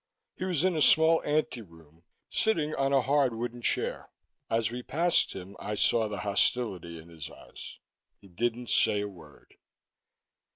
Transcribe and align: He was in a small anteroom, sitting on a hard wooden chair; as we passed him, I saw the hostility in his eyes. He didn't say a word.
He 0.35 0.45
was 0.45 0.63
in 0.63 0.75
a 0.75 0.81
small 0.81 1.21
anteroom, 1.23 2.01
sitting 2.31 2.73
on 2.73 2.91
a 2.91 3.03
hard 3.03 3.35
wooden 3.35 3.61
chair; 3.61 4.09
as 4.49 4.71
we 4.71 4.81
passed 4.81 5.33
him, 5.33 5.55
I 5.59 5.75
saw 5.75 6.07
the 6.07 6.21
hostility 6.21 6.97
in 6.97 7.09
his 7.09 7.29
eyes. 7.29 7.77
He 8.17 8.27
didn't 8.27 8.71
say 8.71 9.01
a 9.01 9.07
word. 9.07 9.53